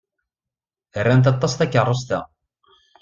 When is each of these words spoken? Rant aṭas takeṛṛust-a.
Rant 1.05 1.31
aṭas 1.31 1.53
takeṛṛust-a. 1.53 2.19